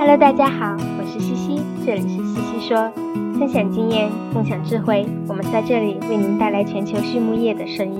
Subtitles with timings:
[0.00, 2.90] Hello，大家好，我是西西，这里是西西说，
[3.38, 7.98] 分享经验，共享智慧，我们在这里为您带来全球畜牧业的声音。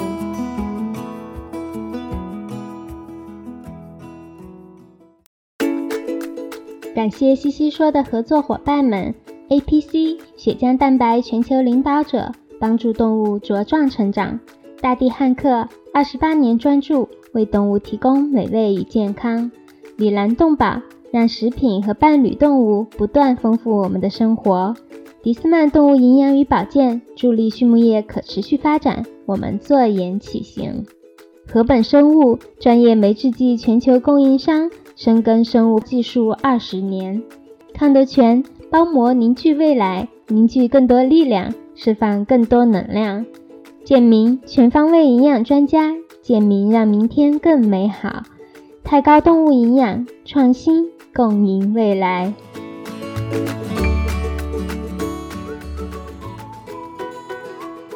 [6.94, 9.14] 感谢西西说的合作伙伴们
[9.50, 14.38] ：APC 血浆蛋白全球领导者，帮助动物茁壮成长；
[14.80, 19.50] 大地汉克二十八年专注为动物提供美味与健康；
[19.98, 20.80] 里兰动宝。
[21.12, 24.74] 让食品和伴侣动物不断丰富我们的生活。
[25.22, 30.86] 迪斯曼动物营养与保健助力畜牧业可持续发展，我们坐言起行。
[31.46, 37.22] 禾本生物专业酶制剂全球供应商，深耕生物技术二十年。
[37.74, 43.26] 康德全包膜凝聚未来，凝聚更多力量，释放更多能量。
[43.84, 45.92] 健明全方位营养专家，
[46.22, 48.22] 健明让明天更美好。
[48.84, 50.88] 太高动物营养创新。
[51.12, 52.32] 共赢未来。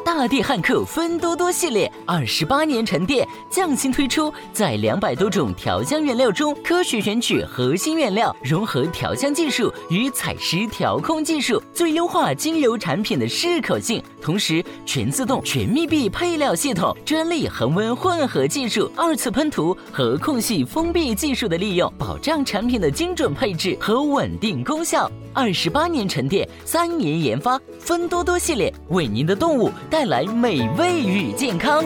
[0.05, 14.01] 大地汉克芬多多系列二十八年沉淀，匠心推出，在两百多种调香原料中科学选取核心原料，融合调香技术与采湿调控技术，最优化精油产品的适口性。
[14.21, 25.11] 同时，全自动、全密闭配料系统、专利恒温混合技术、二次喷涂和空隙封闭技术的利用，保障产品的精准配置和稳定功效。
[25.33, 31.81] 二十八年沉淀，三年研发，芬多多系列为您的动物带来美味与健康。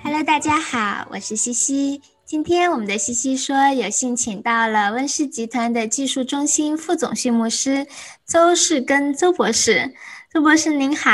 [0.00, 2.02] Hello，大家好，我是西西。
[2.24, 7.88] 今天我们的西西说有幸请到了温氏集团的技术中心副总畜牧师
[8.24, 9.96] 周世根周博士。
[10.32, 11.10] 周博士您好。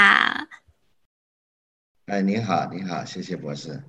[2.04, 3.82] 哎，您好，您好，谢谢博士。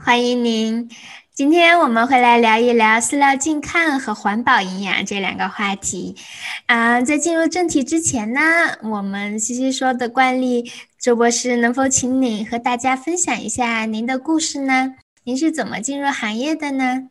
[0.00, 0.88] 欢迎您。
[1.38, 6.16] 今天我们会来聊一聊饲料净抗和环保营养这两个话题。
[6.66, 8.40] 啊，在进入正题之前呢，
[8.82, 14.96] 我们西西说的惯例，周博士能否请你和大家分享一下您的故事呢？
[15.22, 17.08] 您是怎么进入行业的呢？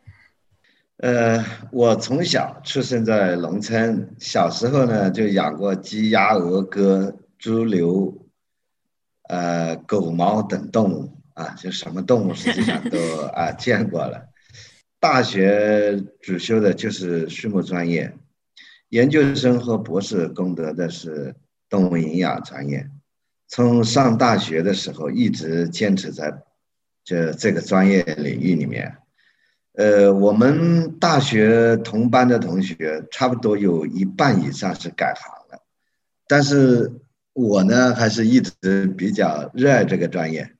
[0.98, 8.14] 呃，我从小出生在农村，小时候呢就养过鸡、鸭、鹅、鸽、猪、牛，
[9.30, 11.17] 呃，狗、猫等动物。
[11.38, 14.28] 啊，就什么动物实际上都啊见过了。
[14.98, 18.12] 大学主修的就是畜牧专业，
[18.88, 21.36] 研究生和博士攻得的是
[21.68, 22.90] 动物营养专业。
[23.46, 26.42] 从上大学的时候一直坚持在
[27.04, 28.96] 这这个专业领域里面。
[29.74, 35.62] 呃，我们大学同班的同学差不多有一半以上是改行了，
[36.26, 36.92] 但是
[37.32, 40.52] 我呢还是一直比较热爱这个专业。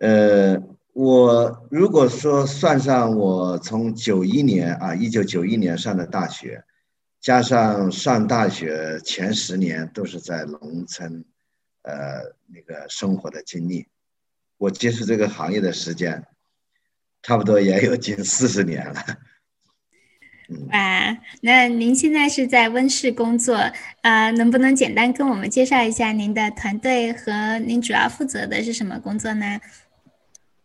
[0.00, 6.62] 呃，我如果说算上我从九一年啊，一九九一年上的大学，
[7.20, 11.24] 加上上大学前十年都是在农村，
[11.82, 13.86] 呃，那个生活的经历，
[14.56, 16.24] 我接触这个行业的时间，
[17.22, 19.02] 差不多也有近四十年了。
[20.70, 23.54] 哇，那您现在是在温室工作，
[24.00, 29.60] 呃，能不能简单跟我们介绍一下您的团队和您主要负责的是什么工作呢？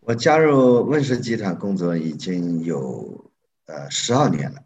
[0.06, 3.31] 我加入问世集团工作已经有
[3.68, 4.62] 呃十二年了，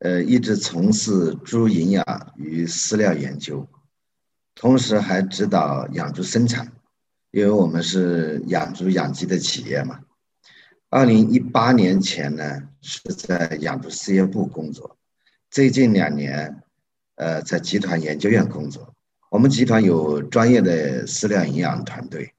[0.00, 2.04] 呃，一直从事猪营养
[2.36, 3.66] 与饲料研究，
[4.54, 6.70] 同时还指导养猪生产，
[7.30, 10.00] 因为我们是养猪养鸡的企业嘛。
[10.90, 14.98] 二零一八年前呢是在养猪事业部工作，
[15.50, 16.62] 最近两年
[17.14, 18.92] 呃在集团研究院工作。
[19.30, 22.34] 我们集团有专业的饲料营养团队。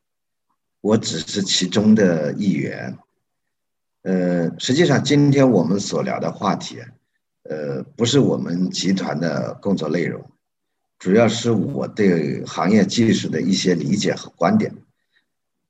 [0.84, 2.98] 我只是其中的一员，
[4.02, 6.78] 呃，实际上今天我们所聊的话题，
[7.44, 10.22] 呃，不是我们集团的工作内容，
[11.00, 14.76] 主要是我对行业技术的一些理解和观点。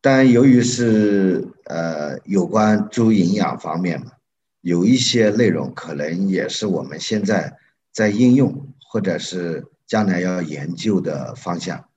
[0.02, 4.14] 但由于是呃有关猪营养方面嘛，
[4.62, 7.56] 有一些内容可能也是我们现在
[7.92, 11.88] 在应用或者是将来要研究的方向。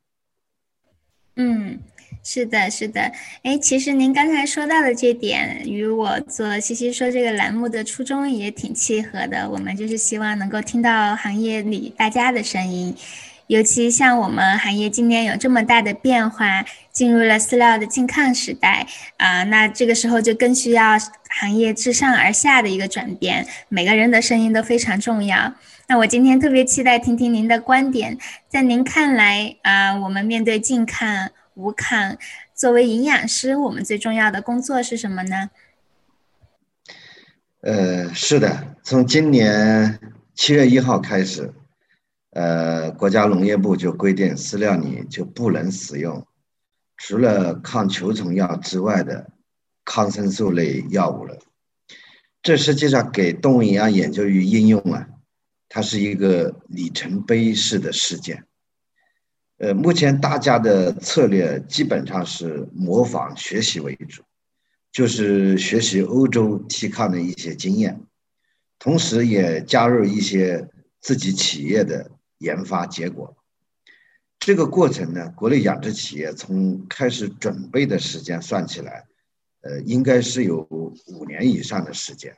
[1.37, 1.81] 嗯。
[2.23, 3.13] 是的，是的，
[3.45, 9.49] 哎，其实您刚才说到的这点，与我做西西说这个栏目的初衷也挺契合的。
[9.49, 12.97] 我们就是希望能够听到行业里大家的声音，
[13.47, 18.85] 尤其像我们行业今年有这么大的变化，进入了饲料的禁抗时代
[19.19, 20.99] 啊，那这个时候就更需要
[21.31, 25.55] 行业自上而下的一个转变，每个人的声音都非常重要。
[25.87, 28.19] 那我今天特别期待听听您的观点，
[28.49, 31.31] 在您看来啊，我们面对禁抗。
[31.57, 32.17] 无抗。
[32.55, 35.51] 作为营养师，我们最重要的工作是什么呢？
[37.63, 39.99] 呃，是的，从今年
[40.35, 41.53] 七月一号开始，
[42.31, 46.25] 呃，国家农业部就规定饲料里就不能使用
[46.97, 49.33] 除了抗球虫药之外的
[49.85, 51.37] 抗生素类药物了。
[52.41, 55.09] 这实际上给动物营养研究与应用啊，
[55.69, 58.46] 它是一个里程碑式的事件。
[59.59, 64.23] 呃，目前大家的策略基本上是模仿学习为主，
[64.93, 68.01] 就是学习欧洲提抗的一些经验，
[68.79, 70.69] 同时也加入一些
[71.01, 73.35] 自己企业的研发结果。
[74.39, 79.07] 这个过程呢，国内养殖企业从开始准备的时间算起来。
[79.63, 82.37] 呃，应该是有五年以上的时间。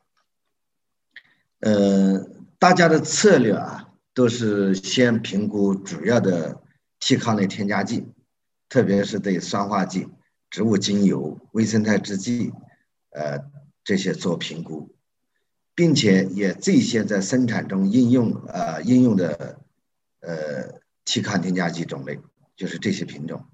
[1.61, 2.27] 呃，
[2.59, 6.63] 大家的策略啊，都是先评估主要的
[7.01, 8.07] 替抗类添加剂，
[8.69, 10.09] 特别是对酸化剂、
[10.51, 12.53] 植物精油、微生态制剂，
[13.11, 13.39] 呃，
[13.85, 14.95] 这些做评估，
[15.75, 19.61] 并且也最先在生产中应用呃应用的
[20.21, 22.21] 呃替抗添加剂种类，
[22.57, 23.45] 就是这些品种，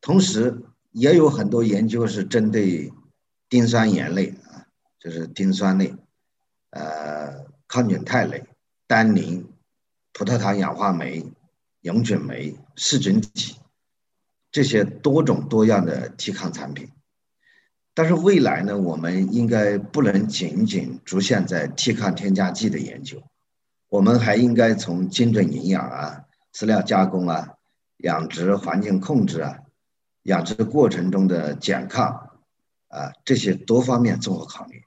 [0.00, 0.62] 同时。
[0.92, 2.90] 也有很多研究是针对
[3.50, 4.64] 丁酸盐类啊，
[4.98, 5.94] 就是丁酸类，
[6.70, 8.46] 呃，抗菌肽类、
[8.86, 9.46] 单宁、
[10.14, 11.22] 葡萄糖氧化酶、
[11.86, 13.54] 永菌酶、噬菌体
[14.50, 16.88] 这些多种多样的替抗产品。
[17.94, 23.22] 但是未来呢，我们应该不能仅仅局限在替抗添加剂的研究，
[23.88, 27.54] 我们还应该从精准营养啊、饲料加工啊、
[27.98, 29.60] 养殖环境控制啊。
[30.24, 32.40] 养殖过程中的减抗，
[32.88, 34.82] 啊，这些多方面综合考虑，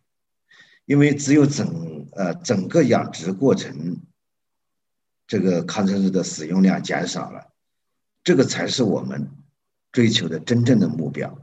[0.83, 4.01] 因为只有整呃整个养殖过程，
[5.29, 7.47] 这个抗生素的使用量减少了，
[8.23, 9.29] 这个才是我们
[9.91, 11.37] 追求的真正的目标。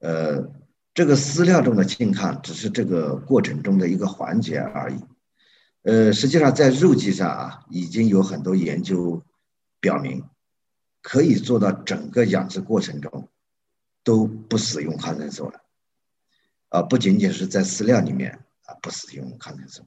[0.00, 0.50] 呃，
[0.94, 4.96] 这个饲料中的净抗只是这个过程中的一个环节而已。
[5.82, 9.22] 呃，实际上在肉鸡上啊，已经有很多研究
[9.78, 10.24] 表明。
[11.04, 13.28] 可以做到整个养殖过程中
[14.04, 15.60] 都不使用抗生素了，
[16.68, 19.82] 啊，不仅仅是在饲料里面啊不使用抗生素。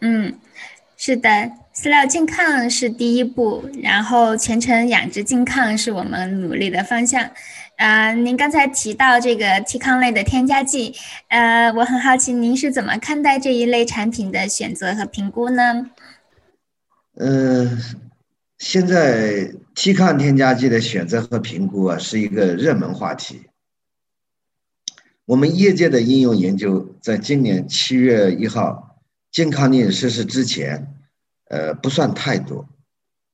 [0.00, 0.40] 嗯，
[1.02, 1.30] 是的，
[1.74, 7.30] 饲料健康是第一步，然后全程养殖健康是我们努力的方向。
[7.76, 10.94] 啊，您刚才提到这个替抗类的添加剂，
[11.28, 15.86] 呃，我很好奇您是怎么看待这一类产品的选择和评估呢？
[17.16, 17.78] 嗯。
[18.58, 23.46] 现在替抗添加剂的选择和评估啊，是一个热门话题。
[25.24, 28.89] 我们业界的应用研究，在今年七月一号
[29.30, 30.94] 健康令实施之前，
[31.44, 32.68] 呃，不算太多，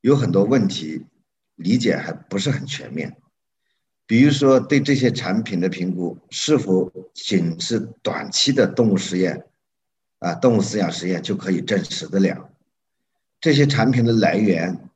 [0.00, 1.06] 有很多问题
[1.54, 3.16] 理解还不是很全面。
[4.06, 9.46] 比如说，对这些产品的评估是否仅是短期的动物实验，
[10.18, 12.50] 啊，动物饲养实验就可以证实得了？
[13.40, 14.88] 这些产品的来源？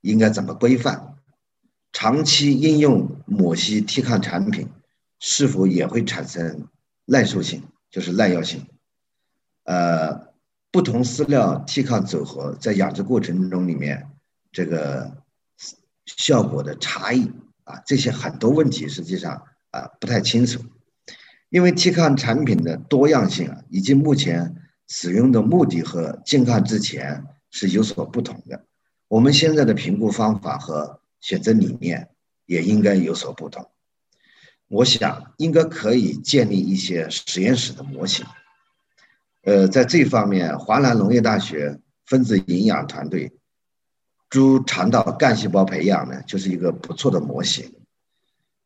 [0.00, 1.16] 应该怎么规范？
[1.92, 4.68] 长期应用某些替抗产品，
[5.18, 6.68] 是否也会产生
[7.04, 8.66] 耐受性，就是耐药性？
[9.66, 10.28] 呃，
[10.70, 14.06] 不同饲料替抗组合在养殖过程中里面，
[14.52, 15.24] 这个
[16.06, 17.32] 效果的差异
[17.64, 19.42] 啊，这些很多问题实际上
[19.72, 20.62] 啊不太清楚，
[21.48, 24.54] 因为替抗产品的多样性啊，以及目前
[24.86, 28.64] 使用的目的和健康之前是有所不同的。
[29.08, 32.10] 我们现在的评估方法和选择理念
[32.44, 33.68] 也应该有所不同。
[34.68, 38.24] 我想应该可以建立一些实验室的模型。
[39.46, 43.30] 呃，在这方面，华南农业大学分子营养团队
[44.28, 47.72] 猪肠道干细胞培养呢，就是一个不错的模型。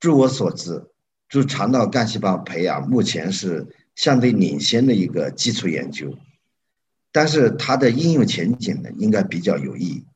[0.00, 0.86] 据我所知，
[1.28, 6.16] 猪肠道干细胞培养目前是相对领先的一个基础研究，
[7.12, 10.06] 但是它的应用前景呢，应该比较有意义。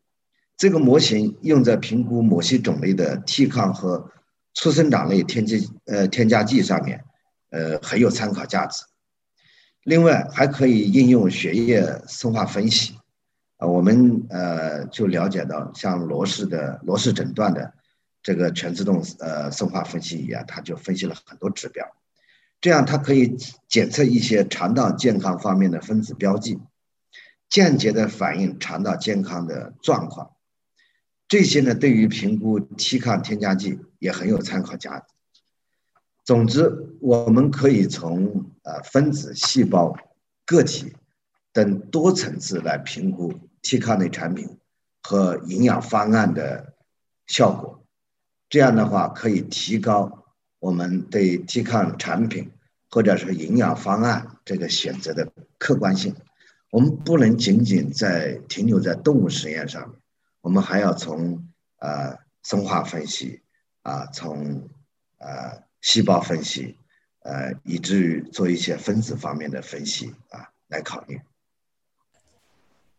[0.56, 4.10] 这个模型用在评估某些种类的替抗和
[4.54, 7.04] 促生长类添加呃添加剂上面，
[7.50, 8.82] 呃很有参考价值。
[9.84, 12.94] 另外还可以应用血液生化分析，
[13.58, 17.74] 啊我们呃就了解到像罗氏的罗氏诊断的
[18.22, 21.86] 这个全自动呃生化分析仪啊，它就分析了很多指标，
[22.62, 23.36] 这样它可以
[23.68, 26.58] 检测一些肠道健康方面的分子标记，
[27.50, 30.30] 间接的反映肠道健康的状况。
[31.28, 35.04] 这些呢，对于评估替抗添加剂也很有参考价值。
[36.24, 39.96] 总之，我们可以从呃分子、细胞、
[40.44, 40.96] 个体
[41.52, 44.58] 等多层次来评估替抗类产品
[45.02, 46.74] 和营养方案的
[47.26, 47.84] 效果。
[48.48, 50.24] 这样的话可以提高
[50.58, 52.50] 我们对 T 抗产品
[52.90, 56.14] 或者是营养方案这个选择的客观性。
[56.70, 59.98] 我们不能仅仅在停留在动物实验上面，
[60.40, 61.46] 我们还要从
[61.78, 63.42] 呃生化分析
[63.82, 64.68] 啊，从
[65.18, 66.76] 呃细胞分析，
[67.24, 71.20] 呃，以至于做一些分子方面的分析啊来考虑。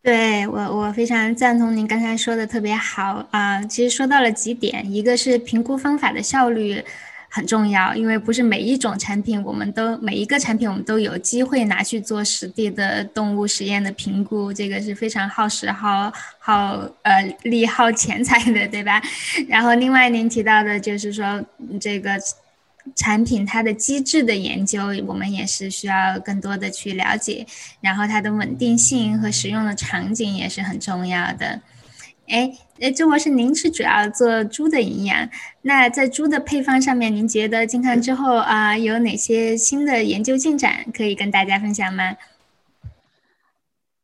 [0.04, 3.64] 对我，我非常赞同您刚才说的特别好啊。
[3.64, 6.84] 其实说到了几点，一个是评估方法的效率。
[7.28, 19.02] 很重要，因为不是每一种产品，我们都每一个产品我们都有机会拿去做实地的动物实验的评估，这个是非常耗时、耗耗呃力、耗钱财的，对吧？
[19.50, 21.44] 然后另外您提到的就是说
[21.78, 22.18] 这个
[22.94, 27.48] 产品它的机制的研究，我们也是需要更多的去了解，
[27.82, 31.62] 然后它的稳定性和使用的场景也是很重要的。
[32.28, 35.30] 哎，哎，周博士，您是主要做猪的营养，
[35.62, 42.16] 那在猪的配方上面，您觉得健康之后啊，有哪些新的研究进展可以跟大家分享吗？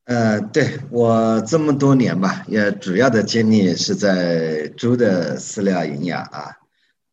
[0.05, 6.57] 呃，对我这么多年吧，也主要的精力是在猪的饲料营养啊，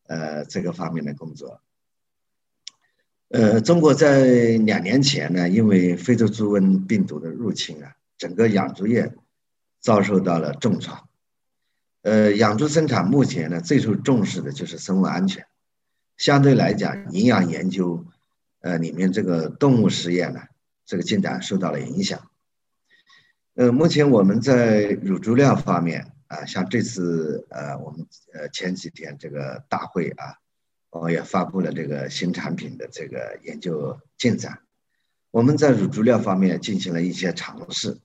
[0.09, 1.63] 呃，这个方面的工作。
[3.29, 4.25] 呃，中国在
[4.67, 9.15] 两年前呢，因为非洲猪瘟病毒的入侵啊，整个养猪业。
[9.81, 11.09] 遭受到了重创，
[12.03, 15.47] 呃，养猪生产目前呢最受重视的就是生物安全，
[16.17, 18.05] 相对来讲，营养研究，
[18.59, 20.41] 呃，里面这个动物实验呢，
[20.85, 22.29] 这个进展受到了影响。
[23.55, 30.39] 呃，目前我们在乳猪料方面啊，像这次呃，我们呃前几天这个大会啊，
[30.91, 34.61] 我们也发布了这个新产品的这个研究进展，
[35.31, 37.99] 我们在乳猪料方面进行了一些尝试。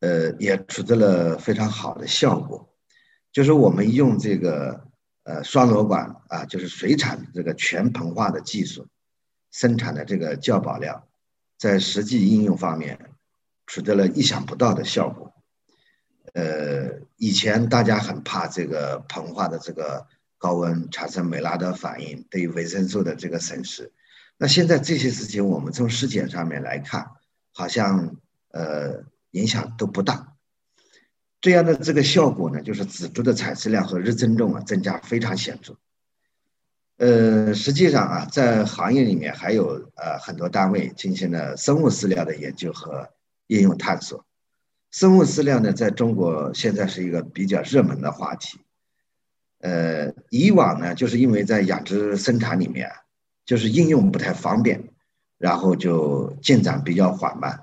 [0.00, 2.74] 呃，也取得了非常好的效果，
[3.30, 4.88] 就是我们用这个
[5.22, 8.88] 呃双螺管啊，就是水产这个全膨化的技术
[9.52, 11.06] 生产的这个酵保料，
[11.56, 13.12] 在实际应用方面
[13.68, 15.32] 取得了意想不到的效果。
[16.34, 20.04] 呃，以前大家很怕这个膨化的这个
[20.38, 23.92] 高温产生美拉德反应对于维生素的这个损失，
[24.36, 27.06] 那现在这些事情我们从实践上面来看，
[27.52, 28.16] 好像
[28.50, 29.04] 呃。
[29.32, 30.34] 影响都不大，
[31.40, 35.74] 这样的这个效果呢，就是仔猪的产饲量和日增重啊增加非常显著。
[36.98, 43.08] 呃，实际上啊，在行业里面还有呃很多单位进行了生物饲料的研究和
[43.46, 44.26] 应用探索。
[44.92, 48.58] 生物饲料呢，在中国现在是一个比较热门的话题。
[49.60, 52.90] 呃，以往呢，就是因为在养殖生产里面，
[53.46, 54.90] 就是应用不太方便，
[55.38, 57.62] 然后就进展比较缓慢。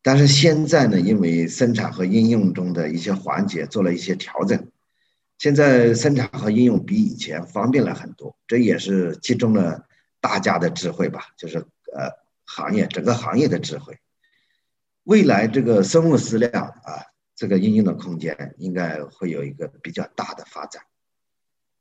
[0.00, 4.66] 但是现在呢，因为生产和应用中的一些环节做了一些调整，
[5.36, 8.34] 现在生产和应用比以前方便了很多。
[8.46, 9.84] 这也是集中了
[10.22, 12.08] 大家的智慧吧，就是呃
[12.46, 13.98] 行业整个行业的智慧。
[15.04, 16.50] 未来这个生物饲料
[16.84, 20.82] 啊，这个应用的空间应该会有一个比较大的发展。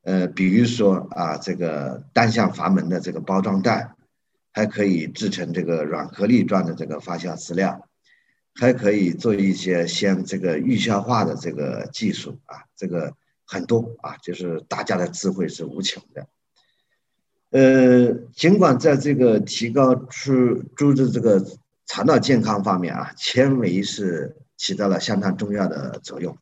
[0.03, 3.95] 呃，比如说啊，这个单向阀门的这个包装袋，
[4.51, 7.87] 还可以制成这个软颗粒状的这个发酵饲料。
[8.53, 13.13] 还可以做一些先这个预消化的这个技术啊，这个
[13.45, 16.27] 很多啊，就是大家的智慧是无穷的。
[17.51, 21.41] 呃，尽管在这个提高猪猪的这个
[21.93, 26.37] 肠道健康方面啊，纤维是起到了相当重要的作用。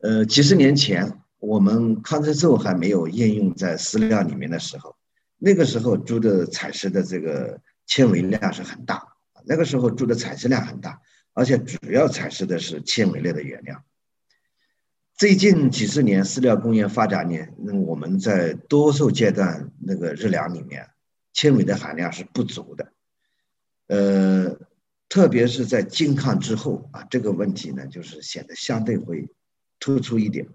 [0.00, 4.96] 呃，几十年前我们抗生素还没有应用在饲料里面的时候，
[5.36, 9.06] 那个时候猪的采食的这个纤维量是很大。
[9.44, 11.02] 那个时候猪的采食量很大，
[11.34, 13.84] 而且主要采食的是纤维类的原料。
[15.18, 20.88] 最近几十年饲料工业发展呢，那我们在多数阶段那个日粮里面，
[21.34, 22.90] 纤维的含量是不足的。
[23.90, 24.56] 呃，
[25.08, 29.28] 特别是在禁抗之后啊，这个问题呢，就是显得相对会
[29.80, 30.46] 突出一点。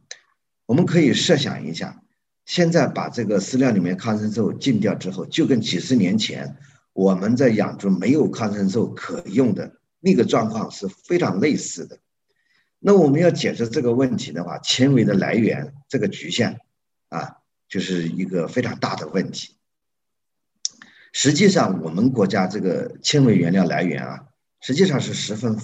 [0.65, 2.01] 我们可以设想一下，
[2.45, 6.55] 现在把这个饲料里面抗生素禁掉之后，就跟几十年前。
[6.93, 11.99] 我们在养猪没有抗生素可用的那个状况是非常类似的。
[12.79, 16.57] 那我们要解释这个问题的话，纤维的来源这个局限
[17.09, 17.35] 啊，
[17.67, 19.54] 就是一个非常大的问题。
[21.17, 24.25] 实际上，我们国家这个纤维原料来源啊，
[24.59, 25.57] 实际上是十分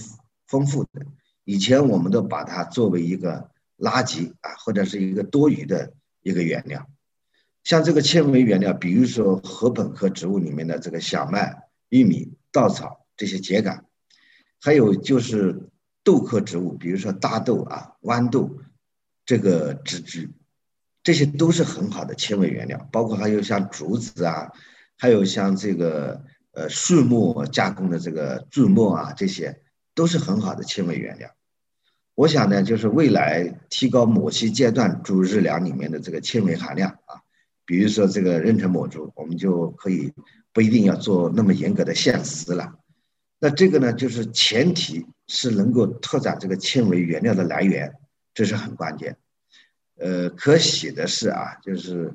[0.47, 1.05] 丰富的。
[1.43, 5.91] 以前我们都把它作为一个垃圾啊，或者是一个多余的
[6.21, 6.87] 一个原料。
[7.65, 13.83] 像这个纤维原料，比如说禾本科植物里面的这个小麦、玉米、稻草这些秸秆，
[14.61, 15.69] 还有就是
[16.01, 18.57] 豆科植物，比如说大豆啊、豌豆
[19.25, 20.29] 这个植株，
[21.03, 24.53] 这些都是很好的纤维原料，包括还有像竹子啊，
[25.01, 29.59] 还有像这个呃树木加工的这个锯末啊，这些
[29.95, 31.27] 都是很好的纤维原料。
[32.13, 37.17] 我想呢，就是未来提高某些阶段猪日粮里面的这个纤维含量啊，
[37.65, 40.13] 比如说这个妊娠母猪，我们就可以
[40.53, 42.75] 不一定要做那么严格的限时了。
[43.39, 47.91] 那这个呢，就是前提是能够拓展这个纤维原料的来源，
[48.35, 49.17] 这是很关键。
[49.97, 52.13] 呃，可喜的是啊，就是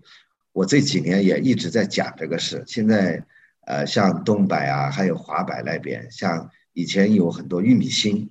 [0.56, 2.64] 我这几年也一直在讲这个事。
[2.66, 3.22] 现在，
[3.66, 8.30] 呃，像东北啊，还有华北那边，像以前有很多玉米芯，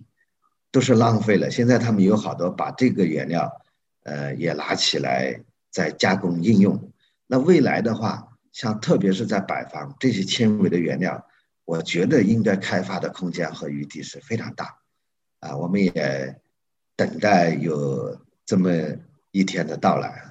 [0.72, 1.52] 都是浪费了。
[1.52, 3.62] 现在他们有好多把这个原料，
[4.02, 5.40] 呃，也拿起来
[5.70, 6.92] 再加工应用。
[7.28, 11.28] 那未来的话，像特别是在北方这些纤维的原料。
[11.64, 14.80] 我觉得应该开发的空间和余地是非常大，
[15.42, 16.42] 啊，我们也
[16.96, 18.72] 等待有这么
[19.30, 20.25] 一天的到来。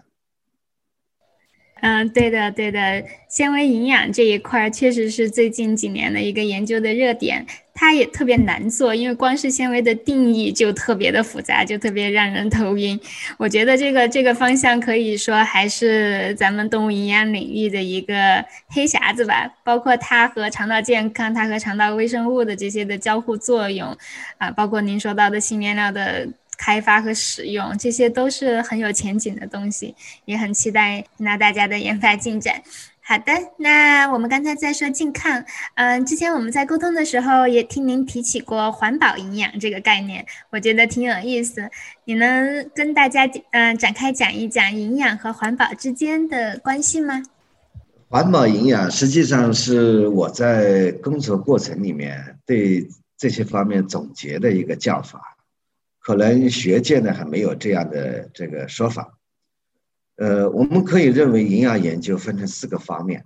[1.87, 12.99] 嗯，对的，对的，纤维营养这一块确实是最近几年的一个研究的热点，它也特别难做，因为光是纤维的定义就特别的复杂，就特别让人头晕。
[13.37, 23.95] 我觉得这个这个方向可以说还是咱们动物营养领域的一个黑匣子吧，包括它和肠道健康、它和肠道微生物的这些的交互作用，
[24.39, 26.27] 啊，包括您说到的新原料的。
[26.57, 29.95] 开发和使用，这些都是很有前景的东西，
[30.25, 32.63] 也很期待听到大家的研发进展。
[33.07, 35.45] 好的，那我们刚才在说近看，
[35.75, 41.69] 嗯，之前我们在沟通的时候也听您提起过环保营养这个概念，我觉得挺有意思。
[42.07, 47.23] 你能跟大家嗯展开讲一讲营养和环保之间的关系吗？
[48.09, 55.34] 环保营养实际上是我在工作过程里面对这些方面总结的一个叫法。
[56.05, 59.17] 可能学界呢还没有这样的这个说法，
[60.17, 63.25] 呃，我们可以认为营养研究分成四个方面，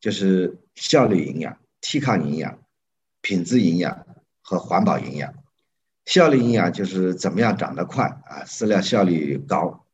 [0.00, 2.58] 就是效率营养、替抗营养、
[3.20, 4.04] 品质营养
[4.42, 5.32] 和环保营养。
[6.04, 9.86] 效率营养就是怎么样长得快啊，饲料效率高；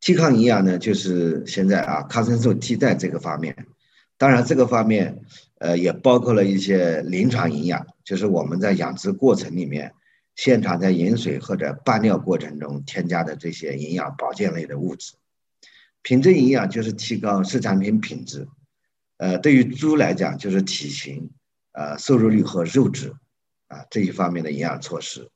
[0.00, 3.66] 替抗营养呢，就是现在啊抗生素替代这个方面。
[4.16, 5.22] 当然，这个方面
[5.58, 9.92] 呃也包括了一些临床营养，就是我们在养殖过程里面。
[10.36, 15.14] 现场在饮水或者拌料过程中添加的这些营养保健类的物质，
[16.02, 18.46] 品质营养就是提高饲产品品质，
[19.16, 21.30] 呃，对于猪来讲就是体型、
[21.72, 23.14] 呃，瘦肉率和肉质，
[23.68, 25.30] 啊这一方面的营养措施。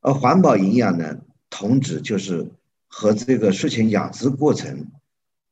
[0.00, 1.18] 而环保营养呢，
[1.50, 2.50] 同指就是
[2.86, 4.90] 和这个畜禽养殖过程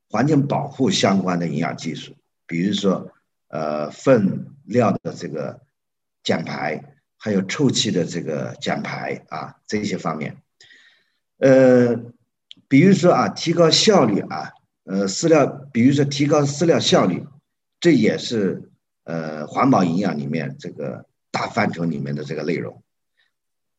[0.08, 2.14] 环境保护相关的营养技术，
[2.46, 3.12] 比如说，
[3.48, 5.60] 呃，粪料的这个
[6.22, 6.95] 减排。
[7.18, 10.36] 还有臭气的这个减排啊，这些方面，
[11.38, 11.96] 呃，
[12.68, 14.52] 比如说啊，提高效率啊，
[14.84, 17.26] 呃，饲料，比如说提高饲料效率，
[17.80, 18.70] 这也是
[19.04, 22.82] 呃环保营养里面这个大范畴里面的这个内容，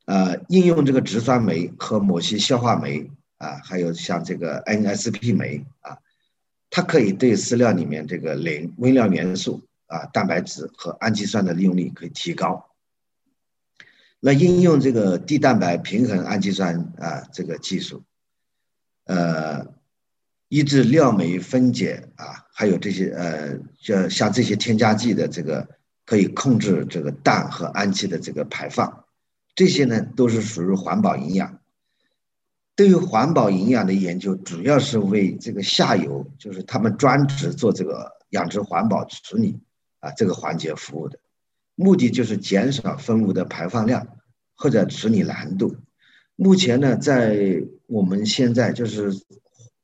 [0.04, 5.98] 呃，应用这个植酸酶和某些消化酶啊，还有像这个 NSP 酶啊，
[6.70, 12.67] 它可以对饲料里面这个磷、微量元素啊、蛋白质和氨基酸的利用率可以提高。
[14.20, 18.02] 那应用这个低蛋白平衡氨基酸啊，这个技术，
[19.04, 19.64] 呃，
[20.48, 25.68] 抑制料酶分解啊，还有这些呃，像像这些添加剂的这个，
[26.04, 29.04] 可以控制这个氮和氨气的这个排放，
[29.54, 31.60] 这些呢都是属于环保营养。
[32.74, 39.60] 对于环保营养的研究，主要是为这个下游，就是他们专职做这个养殖环保处理
[40.00, 41.18] 啊这个环节服务的。
[41.80, 44.08] 目的就是减少分母的排放量
[44.56, 45.76] 或者处理难度。
[46.34, 49.12] 目前呢，在我们现在就是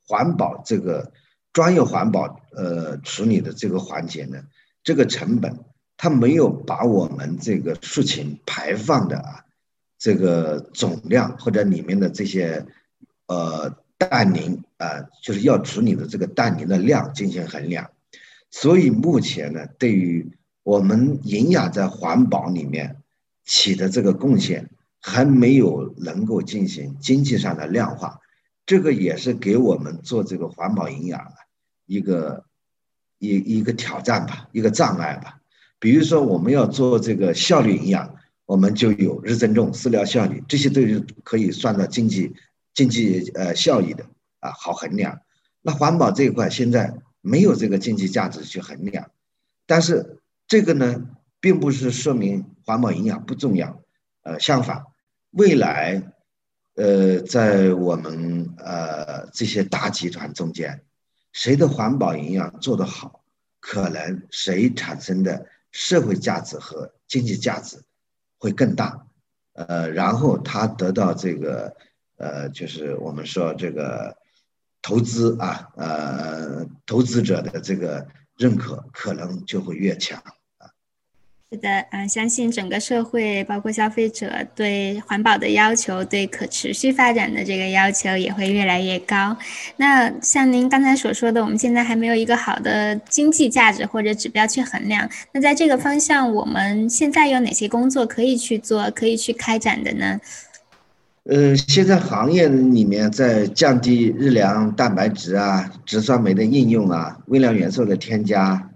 [0.04, 1.12] 环保这个
[1.52, 4.42] 专业环保呃处理的这个环节呢，
[4.83, 5.61] 这个成本
[5.96, 9.44] 它没有把我们这个畜禽排放的啊
[9.96, 12.66] 这个总量或者里面的这些
[13.28, 17.88] 呃氮磷啊，就是要处理的这个氮磷的量进行衡量。
[18.50, 22.96] 所以目前呢，对于我们营养在环保里面
[23.44, 28.18] 起的这个贡献还没有能够进行经济上的量化，
[28.64, 31.35] 这个也是给我们做这个环保营养的
[31.85, 32.46] 一个
[33.18, 35.38] 一一个挑战吧，一个障碍吧。
[35.79, 38.14] 比如说我们要做这个效率营养，
[38.46, 42.33] 我们就有日增重、饲料效率这些都是可以算到经济
[42.72, 44.07] 经济呃效益的
[44.40, 45.20] 啊，好衡量。
[45.61, 49.11] 那环保这一块现在没有这个经济价值去衡量，
[49.66, 50.20] 但是。
[50.55, 51.05] 这个呢，
[51.40, 53.83] 并不是说明环保营养不重要，
[54.23, 54.85] 呃，相反，
[55.31, 56.01] 未来
[56.77, 60.85] 呃，在我们呃这些大集团中间，
[61.33, 63.25] 谁的环保营养做得好，
[63.59, 67.83] 可能谁产生的社会价值和经济价值
[68.38, 69.09] 会更大。
[69.55, 71.75] 呃，然后他得到这个
[72.17, 74.17] 呃，就是我们说这个
[74.83, 80.23] 投资啊，呃，投资者的这个认可，可能就会越强。
[81.55, 89.37] 是的，嗯，相信整个社会，包括消费者对环保的要求，对可持续发展的这个要求也会越来越高。
[89.77, 95.09] 那像您刚才所说的，我们现在还没有一个好的经济价值或者指标去衡量。
[95.31, 100.19] 那在这个方向，我们现在有哪些工作可以去做，可以去开展的呢？
[101.27, 108.71] 呃，现在行业里面在降低日粮蛋白质啊、植酸酶的应用啊、微量元素的添加。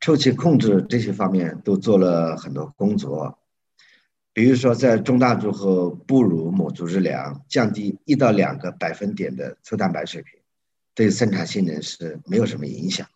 [0.00, 3.38] 臭气控制这些方面都做了很多工作，
[4.32, 10.40] 比如说在中大猪和哺乳母猪日粮降低一到两个百分点的粗蛋白水平，
[10.94, 13.06] 对生产性能是没有什么影响。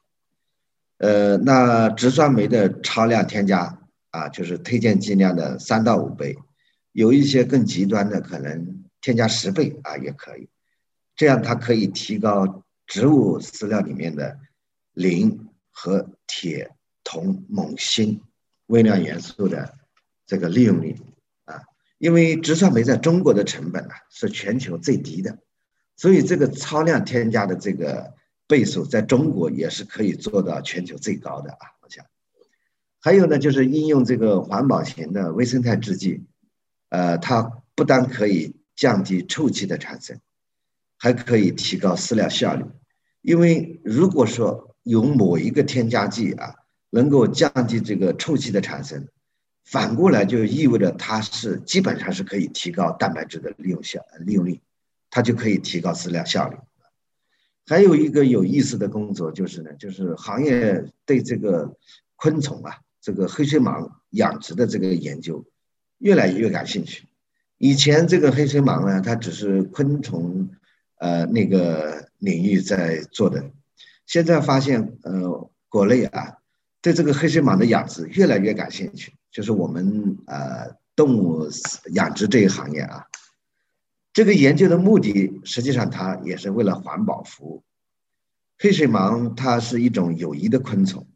[0.98, 3.78] 呃，那植酸酶的超量添加
[4.10, 6.36] 啊，就是推荐剂量的三到五倍，
[6.92, 10.50] 有一些更极端的可能添加十倍啊也可以，
[11.16, 14.38] 这样它可以提高植物饲料里面的
[14.92, 15.48] 磷。
[15.76, 16.73] 和铁、
[17.04, 18.20] 铜、锰、锌
[18.66, 19.76] 微量元素的
[20.26, 20.96] 这个利用率
[21.44, 21.62] 啊，
[21.98, 25.38] 因为植酸酶在中国的成本呢是全球最低的，
[25.96, 28.14] 所以这个超量添加的这个
[28.48, 31.58] 倍数在中国也是可以做到全球最高的啊。
[31.82, 32.04] 我想，
[33.00, 36.24] 还有呢，就是应用这个环保型的微生态制剂，
[36.88, 40.18] 呃，它不但可以降低臭气的产生，
[40.96, 42.64] 还可以提高饲料效率，
[43.20, 46.54] 因为如果说有某一个添加剂啊，
[46.94, 49.08] 能够降低这个臭气的产生，
[49.64, 54.60] 反过来就意味着它是基本上是可以提高蛋白质的利用效利用率，
[55.10, 56.56] 它就可以提高饲料效率。
[57.66, 61.76] 还有一个有意思的工作就是呢，就是行业对这个
[62.14, 65.44] 昆虫啊，这个黑水蟒养殖的这个研究
[65.98, 67.08] 越来越感兴趣。
[67.58, 70.48] 以前这个黑水蟒呢，它只是昆虫
[70.98, 73.50] 呃那个领域在做的。
[74.06, 76.38] 现在发现，呃，国内啊，
[76.84, 81.48] 对这个黑水蟒的养殖越来越感兴趣，就是我们呃动物
[81.94, 83.06] 养殖这一行业啊，
[84.12, 87.64] 这个研究的目的实际上它也是为了环保服务。
[88.58, 91.06] 黑水蟒它是一种有益的昆虫，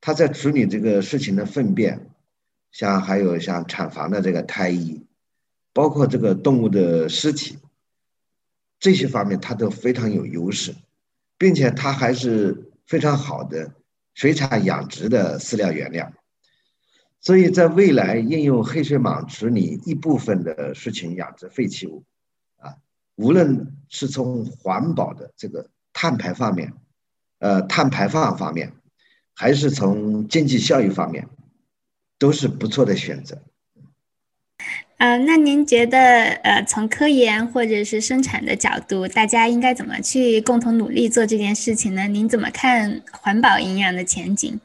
[0.00, 2.10] 它在处理这个事情的粪便，
[2.72, 5.06] 像还有像产房的这个胎衣，
[5.72, 7.56] 包括这个动物的尸体，
[8.80, 10.74] 这些方面它都非常有优势。
[11.38, 13.74] 并且它还是非常好的
[14.14, 16.12] 水产养殖的饲料原料，
[17.20, 22.04] 所以在未来应用黑水蟒处理一部分的畜禽养殖废弃物，
[22.56, 22.76] 啊，
[23.16, 26.72] 无论是从环保的这个碳排放面，
[27.38, 28.72] 呃，碳排放方面，
[29.34, 31.28] 还是从经济效益方面，
[32.18, 33.42] 都是不错的选择。
[35.02, 35.98] 嗯，那您觉得，
[36.44, 42.06] 呃，从科研或者是生产的角度，大家应该怎么去共同努力做这件事情呢？
[42.06, 44.60] 您怎么看环保营养的前景？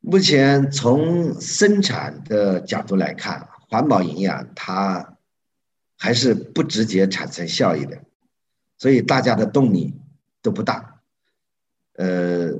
[0.00, 5.16] 目前从生产的角度来看，环保营养它
[5.98, 7.98] 还是不直接产生效益的，
[8.78, 9.92] 所以大家的动力
[10.40, 11.00] 都不大。
[11.94, 12.52] 呃，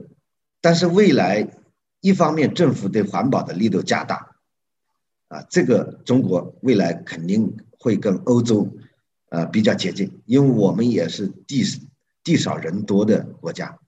[0.60, 1.46] 但是未来
[2.00, 4.32] 一方面政府对环保的力度加大。
[5.28, 8.70] 啊，这个中国未来肯定会跟欧洲，
[9.28, 11.64] 呃，比较接近，因为我们也是地
[12.22, 13.78] 地少人多的国家，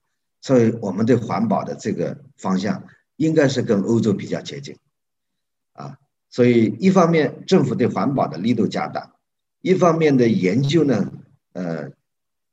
[0.41, 2.83] 所以我们对环保的这个方向
[3.15, 4.77] 应该是跟欧洲比较接近，
[5.73, 5.97] 啊，
[6.29, 9.13] 所以一方面政府对环保的力度加大，
[9.61, 11.11] 一方面的研究呢，
[11.53, 11.89] 呃，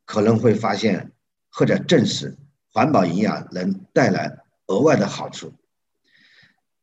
[0.05, 1.11] 可能会发现
[1.51, 2.37] 或者证实
[2.73, 5.53] 环保营养能带来额外的好处。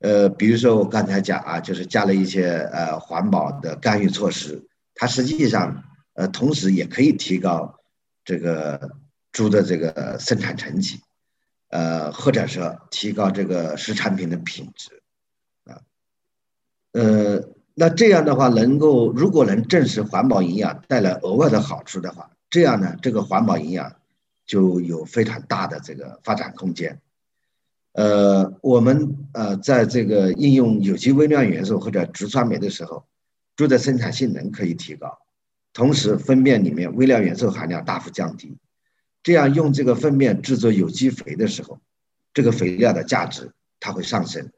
[0.03, 5.81] 呃，比如说我刚才讲啊，就是加了一些呃环保的干预措施，它实际上
[6.13, 7.79] 呃同时也可以提高
[8.25, 8.97] 这个
[9.31, 10.99] 猪的这个生产成绩，
[11.69, 15.01] 呃或者说提高这个食产品的品质，
[15.63, 15.79] 啊，
[16.91, 17.41] 呃
[17.73, 23.95] 那这样的话能够如果能证实环保营养带来额外的好处的话，这样呢这个环保营养
[24.45, 26.99] 就有非常大的这个发展空间。
[27.93, 33.05] 呃，我们呃，在这个应用有机微量元素或者植酸酶的时候，
[33.55, 35.19] 猪的生产性能可以提高，
[35.73, 38.57] 同时粪便里面微量元素含量大幅降低，
[39.21, 41.79] 这样用这个粪便制作有机肥的时候，
[42.33, 44.49] 这个肥料的价值它会上升，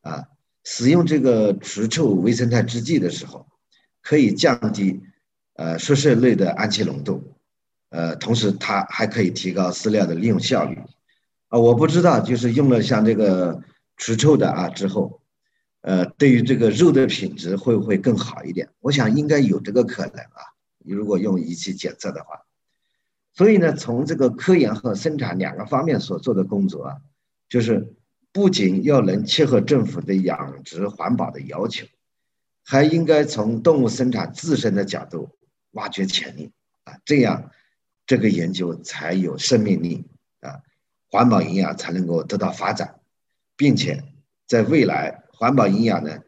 [0.00, 0.24] 啊，
[0.64, 3.46] 使用这个除臭微生态制剂的时候，
[4.02, 5.00] 可以降低
[5.54, 7.22] 呃宿舍内的氨气浓度，
[7.90, 10.78] 呃，同时它还可以提高饲料的利用效率。
[11.52, 13.62] 啊，我不知道，就是用了像这个
[13.98, 15.20] 除臭的啊之后，
[15.82, 18.70] 呃，对于这个肉的品质会不会更好一点？
[18.80, 20.56] 我想应该有这个可能啊。
[20.82, 22.40] 如果用仪器检测的话，
[23.34, 26.96] 所以呢，从这个科研和生产两个方面所做的工作啊，
[27.50, 27.92] 就是
[28.32, 31.86] 不仅要能切合政府的养殖环保的要求，
[32.64, 35.28] 还应该从动物生产自身的角度
[35.72, 36.50] 挖掘潜力
[36.84, 37.50] 啊，这样
[38.06, 40.06] 这个研究才有生命力。
[41.12, 42.94] 环保营养才能够得到发展，
[43.54, 44.02] 并且
[44.48, 46.20] 在未来，环保营养呢，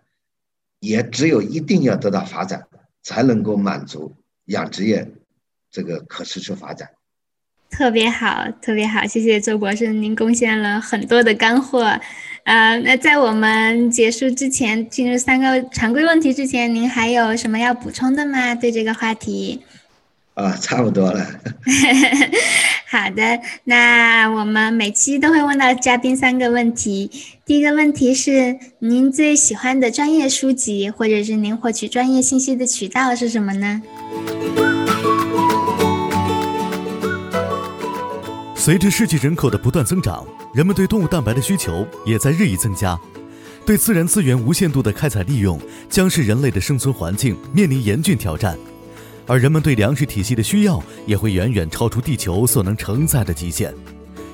[0.78, 2.66] 也只有一定要得到发展，
[3.02, 5.10] 才能够满足养殖业
[5.70, 6.90] 这个可持续发展。
[7.70, 11.98] 特别好，特别好，谢谢周博士，您贡献了很多的干货。
[12.44, 18.54] 呃，那在我们结束之前，进入三个常规问题之前，您还有什么要补充的吗？
[18.54, 19.64] 对这个话题？
[20.34, 21.26] 啊，差不多了。
[22.90, 27.10] 好的，那我们每期都会问到嘉宾三个问题。
[27.44, 33.82] 第一个问题是，您最喜欢的专业书籍，或者是您获取专业信息的渠道是什么呢？
[38.56, 42.98] 随着世界人口的不断增长，人们对动物蛋白的需求也在日益增加。
[43.66, 48.56] 对自然资源无限度的开采利用，将是人类的生存环境面临严峻挑战。
[49.26, 53.74] 而人们对粮食体系的需要也会远远超出地球所能承载的极限，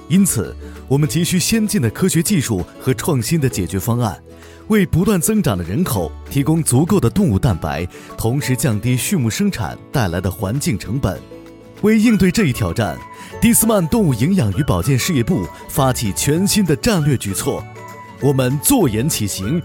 [0.08, 0.54] 因此，
[0.88, 4.20] 我们急需先进的科学技术和创新的解决方案，
[4.66, 7.86] 为不断增长的人口提供足够的动物蛋白，
[8.18, 11.20] 同时降低畜牧生产带来的环境成本。
[11.82, 12.98] 为应对这一挑战，
[13.40, 17.64] 蒂斯曼动物营养与保健事业部发起全新的战略举措，
[18.20, 19.62] 我们坐言起行。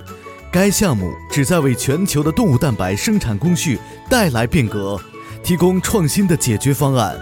[0.52, 3.78] 该项目旨在为全球的动物蛋白生产工序
[4.10, 4.98] 带来变革。
[5.46, 7.16] 提供创新的解决方案，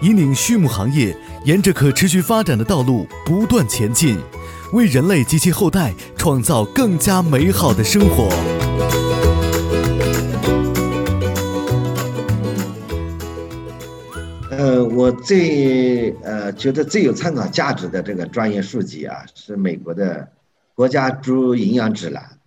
[0.00, 4.18] 引领畜牧行业沿着可持续发展的道路不断前进，
[4.72, 8.30] 为人类及其后代创造更加美好的生活。
[14.50, 20.26] 呃，我最呃觉得最有参考价值的这个专业书籍啊，是美国的
[20.74, 22.38] 国家猪营养指南，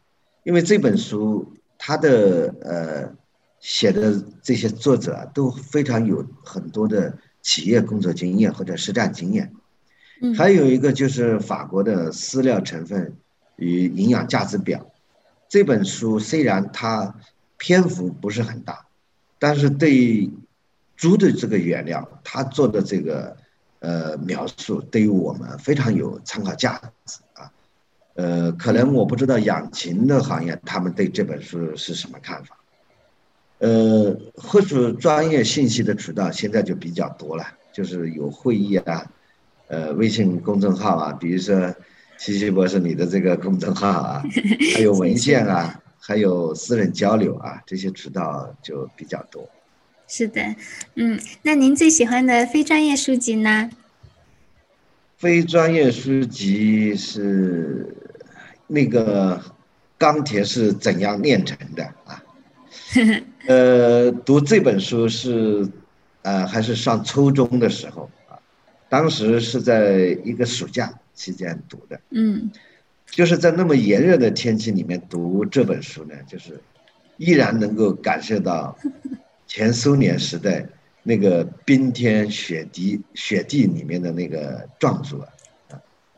[0.44, 3.18] 因为这本书它的呃。
[3.60, 9.54] 写的这些作者都非常有很多的企业工作经验或者实战经验，
[10.38, 13.15] 还有一个就是法国的饲料成分
[13.58, 14.91] 与营养价值表，
[15.48, 17.15] 这本书虽然它
[17.58, 18.86] 篇幅不是很大，
[19.39, 20.30] 但是对
[20.95, 23.36] 猪的这个原料，它做的这个
[23.80, 27.52] 呃描述对于我们非常有参考价值啊，
[28.15, 32.58] 呃，可能我不知道养禽的行业他们对这本书是什么看法。
[33.60, 39.06] 呃，获取专业信息的渠道现在就比较多了，就是有会议啊，
[39.67, 41.76] 呃，微信公众号啊，比如说
[42.17, 44.24] 西西博士你的这个公众号啊，
[44.74, 49.48] 还有文献啊，还有私人交流啊，这些渠道就比较多。
[50.08, 50.56] 是的，
[50.95, 53.69] 嗯，那您最喜欢的非专业书籍呢？
[55.17, 57.93] 非专业书籍是
[58.67, 59.41] 那个
[59.98, 62.24] 钢铁是怎样炼成的啊？
[63.47, 65.67] 呃，读这本书是，
[66.21, 68.38] 呃，还是上初中的时候啊，
[68.89, 71.99] 当时是在一个暑假期间读的。
[72.10, 72.52] 嗯，
[73.06, 76.60] 就是在那么炎热的天气里面读这本书呢，就是
[77.17, 78.78] 依然能够感受到
[79.47, 80.65] 前苏联时代
[81.02, 85.28] 那个冰天雪地雪地里面的那个壮族啊。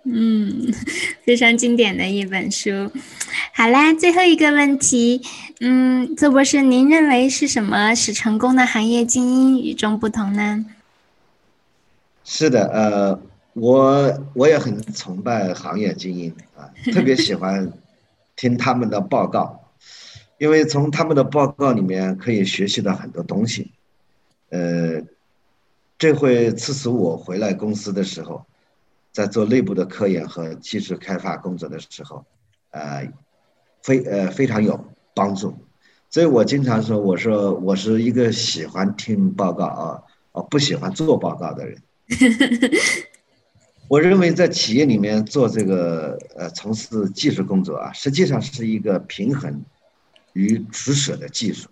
[0.03, 0.73] 嗯，
[1.23, 2.91] 非常经典的一本书。
[3.53, 5.21] 好啦，最后一个问题，
[5.59, 10.65] 嗯，周博士，您认为是什么使成功的行业精英与众不同呢？
[12.23, 13.21] 是的，呃，
[13.53, 17.71] 我我也很崇拜行业精英啊， 特别喜欢
[18.35, 19.69] 听他们的报告，
[20.39, 23.69] 因为从他们的报告里面可以学习到很多东西，
[24.49, 25.01] 呃，
[25.99, 28.43] 这回促使我回来公司的时候。
[29.11, 32.25] 在做内部的科研和技术开发工作的时候，
[32.71, 33.11] 呃，
[33.83, 35.53] 非呃非常有帮助，
[36.09, 41.81] 所以我经常说，我说我是一个喜欢听报告啊，哦不喜欢做报告的人。
[43.89, 49.61] 我认为在企业里面做这个呃从事技术工作啊，实际上是一个平衡
[50.31, 51.67] 与取舍的技术，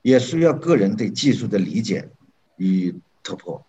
[0.00, 2.08] 也需要个人对技术的理解
[2.56, 3.62] 与突破，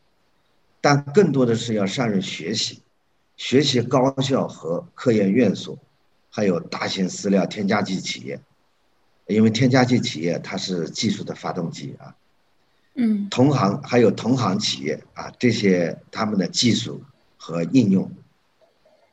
[0.80, 2.82] 但更多的是要善于学习。
[3.38, 5.78] 学习高校和科研院所，
[6.30, 8.40] 还有大型饲料添加剂企业，
[9.28, 12.16] 因为添加剂企业它是技术的发动机啊。
[12.96, 17.02] 嗯，同行还有同行企业啊，这些他们的技术
[17.36, 18.10] 和应用，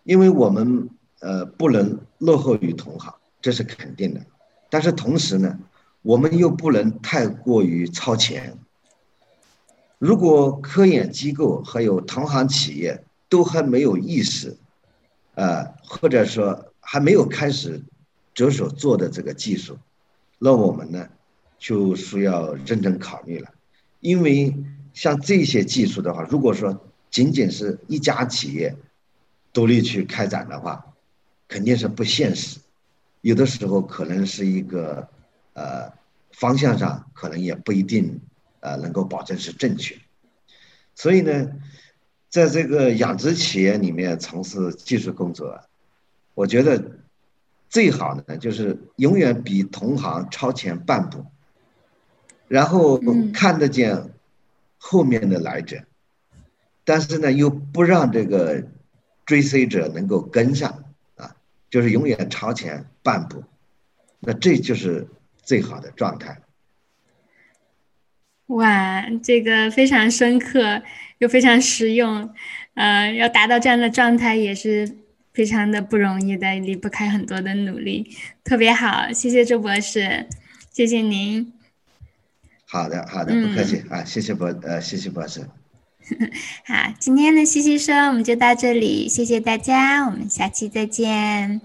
[0.05, 4.21] 因为我们呃不能落后于同行，这是肯定的。
[4.71, 5.59] 但是同时呢，
[6.03, 8.57] 我们又不能太过于超前。
[9.99, 14.55] 如果科研机构还有同行企业都还没有意识，
[15.37, 17.83] 呃，或者说还没有开始
[18.35, 19.79] 着手做的这个技术，
[20.39, 21.09] 那我们呢
[21.59, 23.49] 就需要认真考虑了。
[24.01, 24.55] 因为
[24.93, 26.79] 像这些技术的话，如果说
[27.11, 28.77] 仅仅是一家企业
[29.51, 30.85] 独立去开展的话，
[31.49, 32.59] 肯定是不现实。
[33.23, 35.09] 有的时候可能是一个
[35.55, 35.91] 呃
[36.33, 38.21] 方向上可能也不一定
[38.61, 39.97] 呃能够保证是正确。
[40.95, 41.51] 所以呢，
[42.33, 45.61] 在这个养殖企业里面从事技术工作，
[46.33, 46.83] 我觉得
[47.69, 51.27] 最好呢就是永远比同行超前半步。
[52.49, 53.01] 然后
[53.33, 54.15] 看得见
[54.79, 55.85] 后面的来者，
[56.85, 58.65] 但是呢，又不让这个
[59.25, 60.85] 追随者能够跟上
[61.17, 61.37] 啊，
[61.71, 63.45] 就是永远超前半步，
[64.21, 65.07] 那这就是
[65.43, 66.42] 最好的状态。
[68.57, 70.83] 哇，这个非常深刻
[71.19, 72.31] 又非常实用，
[72.75, 74.99] 呃，要达到这样的状态也是
[75.33, 80.27] 非常的不容易的，离不开很多的努力，特别好，谢谢周博士，
[80.71, 81.53] 谢谢您。
[82.67, 85.41] 好的，好的，不客气啊，谢谢博，呃，谢谢博士。
[86.67, 91.61] 好，今天的西西说我们就到这里，谢谢大家，我们下期再见。